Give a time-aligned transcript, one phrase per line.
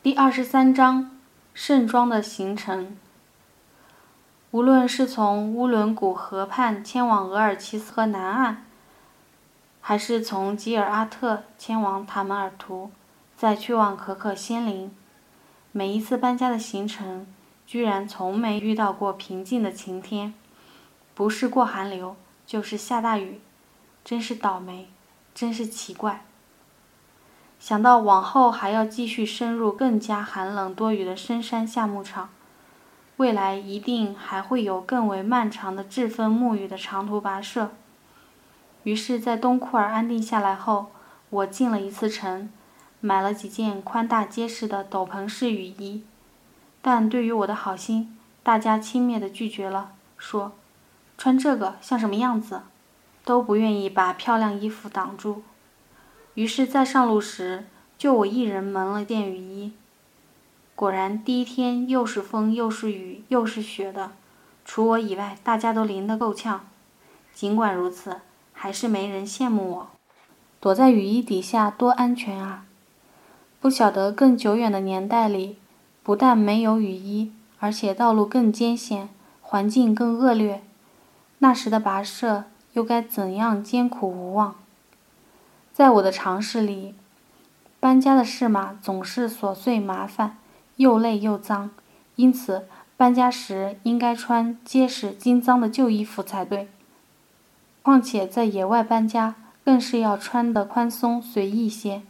[0.00, 1.18] 第二十三章
[1.52, 2.96] 盛装的行程。
[4.52, 8.64] 无论是从乌伦古河畔迁往额尔齐斯河南岸，
[9.80, 12.92] 还是从吉尔阿特迁往塔门尔图，
[13.36, 14.94] 再去往可可仙林，
[15.72, 17.26] 每一次搬家的行程，
[17.66, 20.32] 居然从没遇到过平静的晴天，
[21.16, 22.14] 不是过寒流，
[22.46, 23.40] 就是下大雨，
[24.04, 24.88] 真是倒霉，
[25.34, 26.24] 真是奇怪。
[27.58, 32.30] 想到往后还要继续深入更加寒冷多雨的深山下牧场，
[33.16, 37.72] 未来一定还会有更为漫长的栉风沐雨的长途跋涉。
[38.84, 40.92] 于是，在东库尔安定下来后，
[41.30, 42.48] 我进了一次城，
[43.00, 46.04] 买了几件宽大结实的斗篷式雨衣。
[46.80, 50.52] 但对于我的好心，大家轻蔑地拒绝了，说
[51.18, 52.62] ：“穿这个像什么样子？”
[53.26, 55.42] 都不愿意把漂亮衣服挡住。
[56.38, 57.64] 于是，在上路时，
[57.98, 59.72] 就我一人蒙了件雨衣。
[60.76, 64.12] 果然，第一天又是风又是雨又是雪的，
[64.64, 66.60] 除我以外，大家都淋得够呛。
[67.34, 68.18] 尽管如此，
[68.52, 69.88] 还是没人羡慕我。
[70.60, 72.66] 躲在雨衣底下多安全啊！
[73.58, 75.58] 不晓得更久远的年代里，
[76.04, 79.08] 不但没有雨衣，而且道路更艰险，
[79.40, 80.62] 环境更恶劣，
[81.38, 84.54] 那时的跋涉又该怎样艰苦无望？
[85.78, 86.92] 在我的常识里，
[87.78, 90.36] 搬家的事嘛，总是琐碎麻烦，
[90.74, 91.70] 又累又脏，
[92.16, 96.68] 因此搬家时应该穿结实经脏的旧衣服才对。
[97.80, 102.02] 况且在野外搬家，更是要穿得宽松随意些。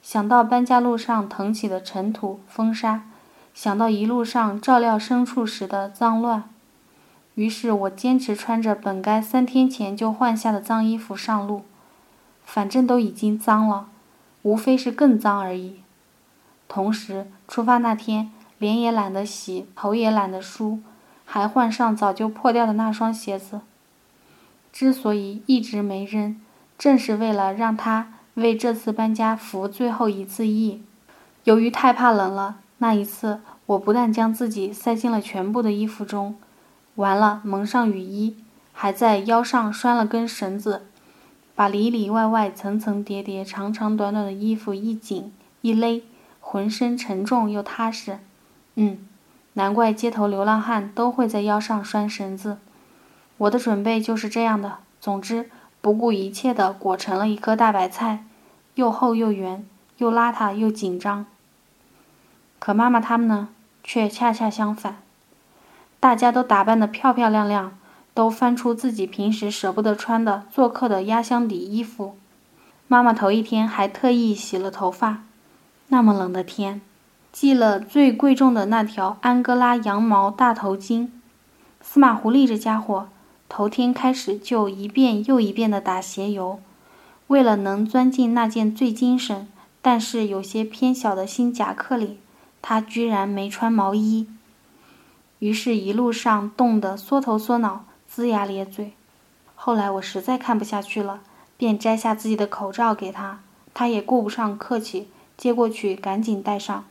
[0.00, 3.06] 想到搬家路上腾起的尘土风沙，
[3.52, 6.48] 想到一路上照料牲畜时的脏乱，
[7.34, 11.64] 于是我坚持穿着本该三天前就换下的脏衣服上路。
[12.46, 13.88] 反正都已经脏了，
[14.40, 15.80] 无非是更脏而已。
[16.66, 20.78] 同时，出发那天，脸也懒得洗，头也懒得梳，
[21.26, 23.60] 还换上早就破掉的那双鞋子。
[24.72, 26.40] 之所以一直没扔，
[26.78, 30.82] 正是为了让他为这次搬家服最后一次役。
[31.44, 36.36] 由于太怕冷了，那一次我不但将自己塞进了全部的衣服中，
[36.96, 38.36] 完了蒙上雨衣，
[38.72, 40.86] 还在腰上拴了根绳子。
[41.56, 46.04] 把里里外外、层层叠叠、长长短短的衣服一紧一勒，
[46.38, 48.20] 浑身沉重又踏实。
[48.74, 48.98] 嗯，
[49.54, 52.58] 难怪街头流浪汉都会在腰上拴绳子。
[53.38, 54.78] 我的准备就是这样的。
[55.00, 55.50] 总之，
[55.80, 58.24] 不顾一切地裹成了一颗大白菜，
[58.74, 59.66] 又厚又圆，
[59.96, 61.24] 又邋遢又紧张。
[62.58, 63.48] 可妈妈他们呢，
[63.82, 64.98] 却恰恰相反，
[65.98, 67.78] 大家都打扮得漂漂亮亮。
[68.16, 72.16] 都翻出自己平时舍不得穿的做客的压箱底衣服。
[72.88, 75.24] 妈妈头一天还特意洗了头发。
[75.88, 76.80] 那么冷的天，
[77.30, 81.10] 系了最贵重的那条安哥拉羊毛大头巾。
[81.82, 83.08] 司马狐狸这家伙，
[83.50, 86.58] 头天开始就一遍又一遍地打鞋油，
[87.26, 89.46] 为了能钻进那件最精神
[89.82, 92.18] 但是有些偏小的新夹克里，
[92.62, 94.26] 他居然没穿毛衣。
[95.40, 97.84] 于是，一路上冻得缩头缩脑。
[98.16, 98.94] 龇牙咧嘴，
[99.54, 101.20] 后来我实在看不下去了，
[101.58, 103.40] 便摘下自己的口罩给他，
[103.74, 106.86] 他也顾不上客气，接过去赶紧戴上。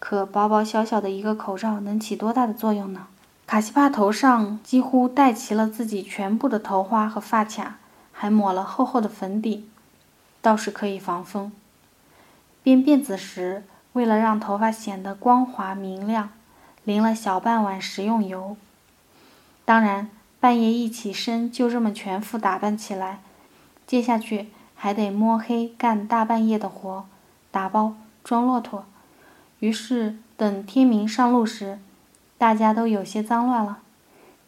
[0.00, 3.06] 可薄薄小小的一个口罩能起多大的作用呢？
[3.46, 7.76] 卡西帕头上几乎戴齐了自己全部的头花和发卡，
[8.10, 9.68] 还抹了厚厚的粉底，
[10.42, 11.52] 倒是可以防风。
[12.64, 13.62] 编辫子时，
[13.92, 16.30] 为了让头发显得光滑明亮，
[16.82, 18.56] 淋了小半碗食用油。
[19.64, 20.10] 当然。
[20.44, 23.20] 半夜一起身，就这么全副打扮起来，
[23.86, 27.06] 接下去还得摸黑干大半夜的活，
[27.50, 28.84] 打包装骆驼。
[29.60, 31.78] 于是等天明上路时，
[32.36, 33.78] 大家都有些脏乱了。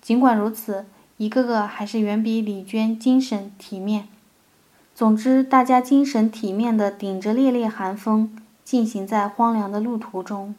[0.02, 0.84] 尽管如此，
[1.16, 4.06] 一个个还是远比李娟精神体面。
[4.94, 10.54] 总之，大家精神体面地顶着烈烈寒风，进行在荒凉的路途中。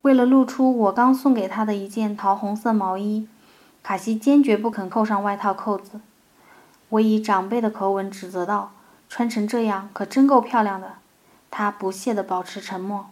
[0.00, 3.28] 为了露出我刚送给他的一件桃红色毛衣。
[3.84, 6.00] 卡西坚决不肯扣上外套扣子，
[6.88, 8.72] 我以长辈的口吻指责道
[9.10, 10.94] ：“穿成这样可真够漂亮的。”
[11.52, 13.10] 他不屑地保持沉默。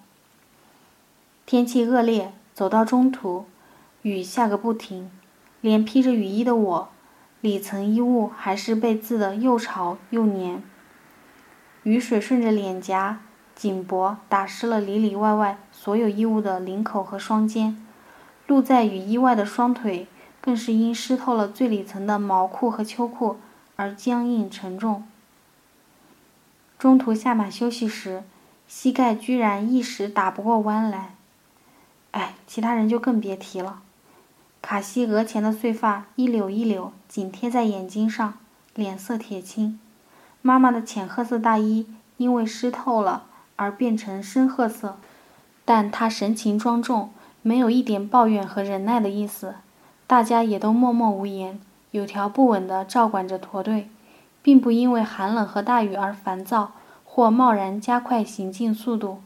[1.44, 3.44] 天气恶劣，走到中途，
[4.00, 5.10] 雨下个不停，
[5.60, 6.88] 连披着雨衣的我，
[7.42, 10.62] 里层衣物还是被渍得又潮又黏。
[11.82, 13.20] 雨水顺着脸颊、
[13.54, 17.76] 颈脖打湿了里里外外所有衣物的领口和双肩，
[18.46, 20.06] 露在雨衣外的双腿。
[20.42, 23.38] 更是因湿透了最里层的毛裤和秋裤
[23.76, 25.06] 而僵硬沉重。
[26.78, 28.24] 中途下马休息时，
[28.66, 31.14] 膝盖居然一时打不过弯来。
[32.10, 33.80] 哎，其他人就更别提了。
[34.60, 38.34] 卡西额前的碎发一绺一绺紧贴在眼睛上，
[38.74, 39.78] 脸色铁青。
[40.40, 41.86] 妈妈的浅褐色大衣
[42.16, 44.98] 因为湿透了而变成深褐色，
[45.64, 47.12] 但她神情庄重，
[47.42, 49.54] 没有一点抱怨和忍耐的意思。
[50.12, 51.58] 大家也都默默无言，
[51.90, 53.88] 有条不紊地照管着驼队，
[54.42, 56.72] 并不因为寒冷和大雨而烦躁
[57.02, 59.22] 或贸然加快行进速度。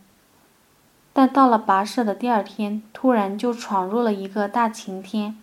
[1.12, 5.36] 但到了跋涉的第二天，突然就闯入了一个大晴天。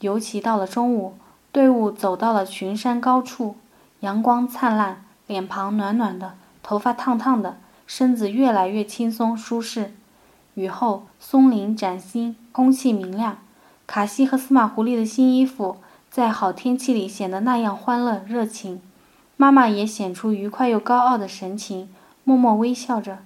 [0.00, 1.18] 尤其到了中午，
[1.52, 3.56] 队伍走到了群山高处，
[4.00, 6.32] 阳光灿烂，脸庞暖暖的，
[6.62, 9.94] 头发烫烫的，身子越来越轻松舒适。
[10.54, 13.36] 雨后，松林崭新，空气明亮。
[13.86, 15.78] 卡西和司马狐狸的新衣服
[16.10, 18.80] 在好天气里显得那样欢乐热情。
[19.36, 21.88] 妈妈也显出愉快又高傲的神情，
[22.24, 23.18] 默默微笑着。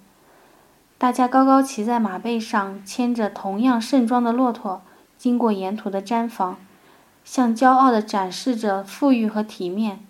[0.98, 4.82] 大家高高骑在马背上，牵着同样盛装的骆驼，
[5.16, 6.58] 经过沿途的毡房，
[7.24, 10.04] 像骄傲地展示着富裕和体面，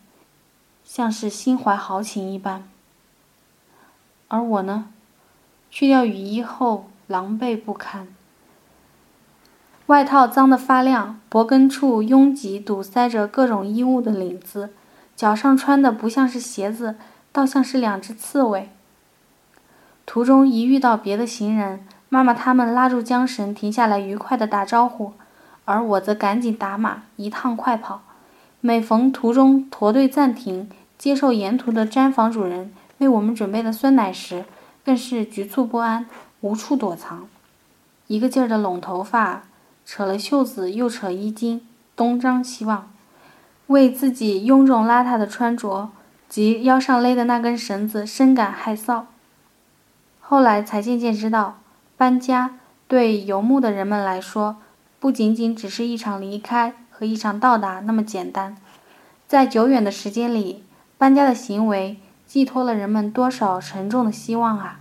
[0.82, 2.66] 像是心怀豪情一般。
[4.28, 4.86] 而我呢，
[5.70, 8.08] 去掉雨衣后，狼狈不堪。
[9.90, 14.70] 外套脏得发亮，脖根处拥挤堵塞着各种衣物的领子，
[15.16, 16.94] 脚上穿的不像是鞋子，
[17.32, 18.70] 倒像是两只刺猬。
[20.06, 25.14] 途中一遇到别的行人，妈妈他们拉住缰绳停下来，愉快地打招呼，
[25.64, 28.02] 而我则赶紧打马一趟快跑。
[28.60, 34.44] 每逢途中驼队暂停，接受沿途的毡房主人为我们准备的酸奶时，
[34.84, 36.06] 更是局促不安，
[36.42, 37.26] 无处躲藏，
[38.06, 39.42] 一个劲儿地拢头发，
[39.84, 41.60] 扯了袖子又扯衣襟，
[41.96, 42.90] 东张西望，
[43.66, 45.90] 为自己臃肿邋遢的穿着
[46.28, 49.04] 及腰上勒的那根绳子深感害臊。
[50.20, 51.58] 后来才渐渐知道，
[51.96, 54.56] 搬家对游牧的人们来说，
[54.98, 58.56] 不仅仅只是一场离开和一场到达那么简单。
[59.28, 60.64] 在久远的时间里，
[60.98, 64.80] 搬家的行为寄托了人们多少沉重的希望啊！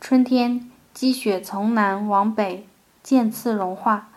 [0.00, 2.67] 春天，积雪从南往北
[3.08, 4.10] 渐次融化，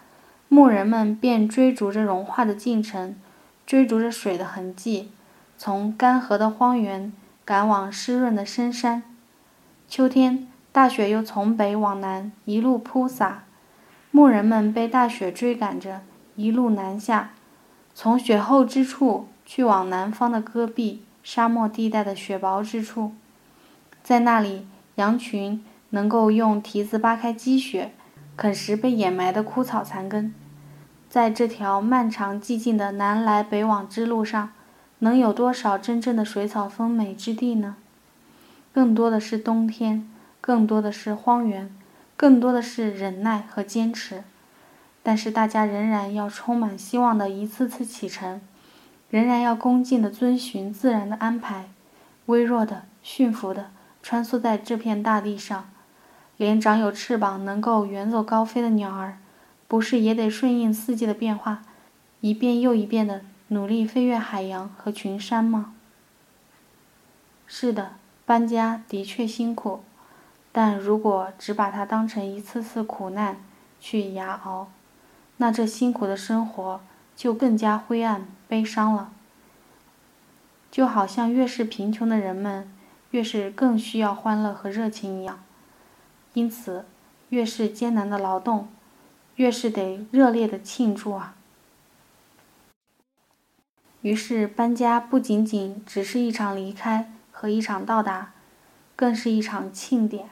[0.49, 3.15] 牧人们便追逐着融化的进程，
[3.65, 5.09] 追逐着水的痕迹，
[5.57, 7.13] 从干涸的荒原
[7.45, 9.01] 赶往湿润的深山。
[9.87, 13.45] 秋天，大雪又从北往南一路铺洒，
[14.11, 16.01] 牧人们被大雪追赶着
[16.35, 17.31] 一路南下，
[17.95, 23.13] 从雪厚之处去往南方的戈壁沙漠地带的雪薄之处，
[24.03, 27.93] 在那里，羊群能够用蹄子扒开积雪，
[28.35, 30.33] 啃食被掩埋的枯草残根。
[31.09, 34.51] 在这条漫长寂静的南来北往之路上，
[34.99, 37.75] 能有多少真正的水草丰美之地呢？
[38.73, 41.75] 更多的是冬天，更多的是荒原，
[42.15, 44.23] 更多的是忍耐和坚持。
[45.03, 48.39] 但是大家仍然要充满希望的一次次启程，
[49.09, 51.69] 仍然要恭敬地遵循自然的安排，
[52.27, 55.70] 微弱的、驯服的穿梭在这片大地上。
[56.41, 59.19] 连长有翅膀能够远走高飞的鸟儿，
[59.67, 61.61] 不是也得顺应四季的变化，
[62.19, 65.75] 一遍又一遍地努力飞越海洋和群山吗？
[67.45, 67.91] 是的。
[68.25, 69.81] 搬家的确辛苦，
[70.51, 73.37] 但如果只把它当成一次次苦难
[73.79, 74.69] 去牙熬，
[75.37, 76.81] 那这辛苦的生活
[77.15, 79.11] 就更加灰暗悲伤了。
[80.71, 82.67] 就好像越是贫穷的人们，
[83.11, 85.43] 越是更需要欢乐和热情一样。
[86.33, 86.85] 因此，
[87.29, 88.69] 越是艰难的劳动，
[89.35, 91.35] 越是得热烈的庆祝啊！
[94.01, 97.11] 于是，搬家不仅仅只是一场离开。
[97.33, 98.33] 和一场到达，
[98.95, 100.29] 更是一场庆典，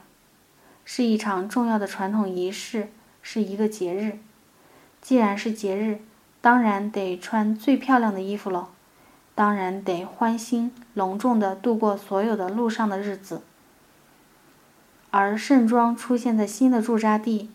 [0.85, 2.89] 是一场重要的传统仪式，
[3.23, 4.19] 是一个节日。
[5.01, 6.01] 既然是节日，
[6.39, 8.67] 当然得穿最漂亮的衣服喽，
[9.33, 13.41] 当然得欢欣隆重地度过所有的路上的日子。
[15.11, 17.49] 而盛装出现在新的驻扎地，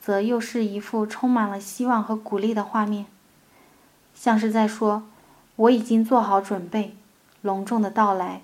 [0.00, 3.06] 则又是一幅充满了希望和鼓励的画面，
[4.14, 5.04] 像是在说
[5.56, 6.94] ：“我已经做好准备，
[7.42, 8.42] 隆重的到来。”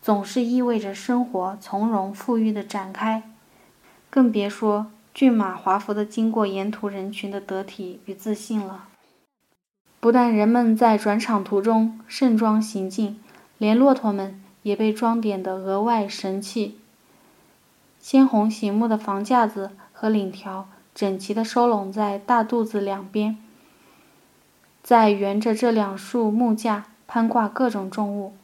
[0.00, 3.22] 总是意味着生活从容富裕的展开，
[4.10, 8.88] 更别说骏马华服的经过沿途人群的得体与自信了。
[10.00, 13.18] 不但人们在转场途中盛装行进，
[13.56, 16.78] 连骆驼们也被装点得额外神气。
[18.04, 23.38] 鲜红醒目的房架子和领条整齐地收拢在大肚子两边，
[24.82, 28.34] 在沿着这两束木架攀挂各种重物。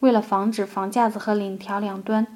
[0.00, 2.26] 为了防止房架子和领条两端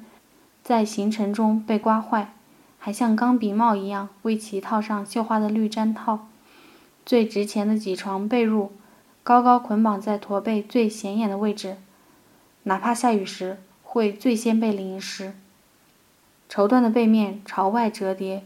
[0.63, 2.33] 在行程中被刮坏，
[2.77, 6.29] 还像钢笔帽一样为其套上绣花的绿毡套。
[7.05, 8.69] 最值钱的几床被褥，
[9.21, 11.75] 高高捆绑在驼背最显眼的位置，
[12.63, 15.33] 哪怕下雨时会最先被淋湿。
[16.49, 18.43] 绸缎的背面朝外折叠，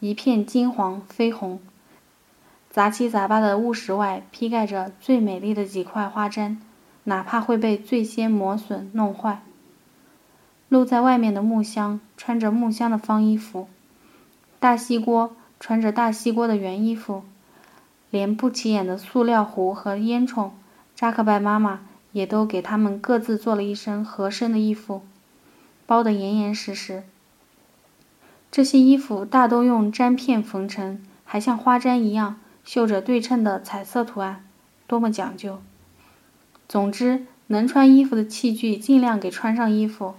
[0.00, 1.58] 一片金黄绯红，
[2.68, 6.58] 杂七杂八的物实外披盖着最美丽的几块花毡，
[7.04, 9.40] 哪怕会被最先磨损弄坏。
[10.68, 13.66] 露在外面的木箱穿着木箱的方衣服，
[14.60, 17.22] 大锡锅穿着大锡锅的圆衣服，
[18.10, 20.50] 连不起眼的塑料壶和烟囱，
[20.94, 21.80] 扎克拜妈妈
[22.12, 25.00] 也都给他们各自做了一身合身的衣服，
[25.86, 27.04] 包得严严实实。
[28.50, 34.44] 这些衣服大都用毡片缝成，还像花毡一样绣着对称的彩色图案，
[34.86, 35.60] 多么讲究！
[36.68, 40.14] 总之，能穿衣服的器具尽量给穿上衣服。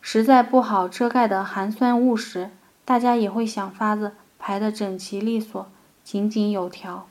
[0.00, 2.50] 实在不好遮盖的寒酸物时，
[2.84, 5.66] 大家也会想法子排得整齐利索、
[6.02, 7.06] 井井有条。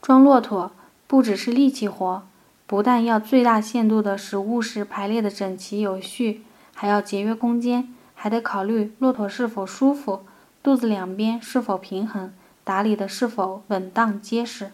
[0.00, 0.72] 装骆驼
[1.06, 2.26] 不只是力气活，
[2.66, 6.42] 不但要最大限度地使物实排列的整齐有序，
[6.74, 7.94] 还要节约空间。
[8.14, 10.24] 还得考虑骆驼是否舒服，
[10.62, 14.72] 肚子两边是否平衡，打理的是否稳当结实。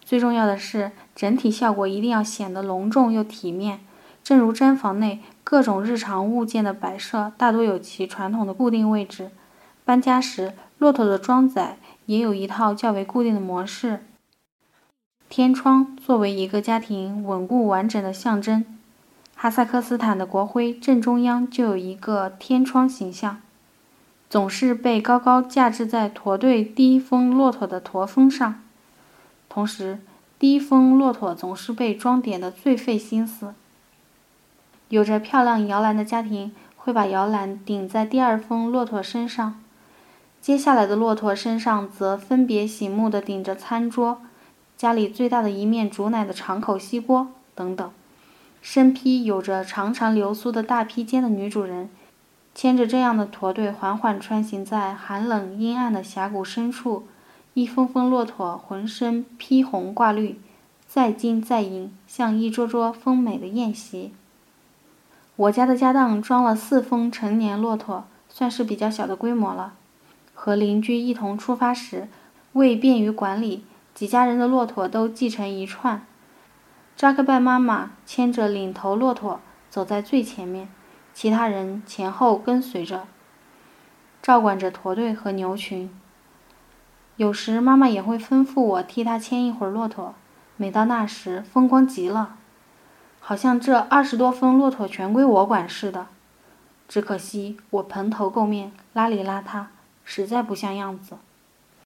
[0.00, 3.80] 最重要的是，整体效果一定要显得隆重又体面。
[4.22, 9.30] 正如毡房内各种日常物件的摆设大多有其传统的固定位置，
[9.84, 14.04] 搬家时骆驼的装载也有一套较为固定的模式。
[15.28, 18.73] 天窗作为一个家庭稳固完整的象征。
[19.44, 23.42] 哈萨克斯坦的国徽正中央就有一个天窗形象，
[24.30, 28.62] 总是被高高架置在驼队第一峰骆驼的驼峰上。
[29.50, 29.98] 同时，
[30.38, 33.52] 第一峰骆驼总是被装点得最费心思。
[34.88, 39.60] 有着漂亮摇篮的家庭会把摇篮顶在第二峰骆驼身上，
[40.40, 44.22] 接下来的骆驼身上则分别醒目地顶着餐桌、
[44.78, 47.92] 家里最大的一面煮奶的敞口锡锅等等。
[48.66, 51.90] 身披有着长长流苏的大披肩的女主人，
[52.54, 57.06] 牵着这样的驼队缓缓穿行在寒冷阴暗的峡谷深处。
[57.52, 60.40] 一峰峰骆驼浑身披红挂绿，
[60.88, 64.14] 再金再银，像一桌桌丰美的宴席。
[65.36, 69.74] 我家的家当装了四峰成年骆驼，算是比较小的规模了。
[70.32, 72.08] 和邻居一同出发时，
[72.54, 73.62] 为便于管理，
[73.94, 76.06] 几家人的骆驼都系成一串。
[76.96, 80.68] 扎克拜妈妈牵着领头骆驼走在最前面，
[81.12, 83.06] 其他人前后跟随着，
[84.22, 85.90] 照管着驼队和牛群。
[87.16, 90.14] 有时妈妈也会吩咐我替她牵一会儿骆驼，
[90.56, 92.36] 每到那时风光极了，
[93.20, 96.06] 好像这二十多峰骆驼全归我管似的。
[96.86, 99.66] 只可惜我蓬头垢面、邋里邋遢，
[100.04, 101.16] 实在不像样子。